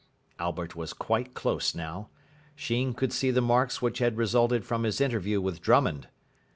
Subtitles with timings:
[0.39, 2.09] Albert was quite close now.
[2.55, 6.07] Sheen could see the marks which had resulted from his interview with Drummond.